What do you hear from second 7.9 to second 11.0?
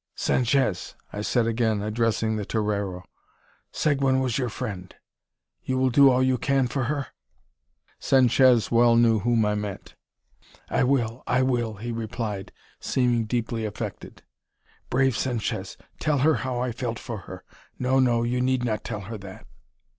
Sanchez well knew whom I meant. "I